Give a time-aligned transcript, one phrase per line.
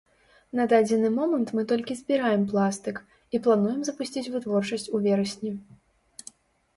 [0.59, 2.97] На дадзены момант мы толькі збіраем пластык,
[3.37, 5.51] і плануем запусціць вытворчасць у верасні.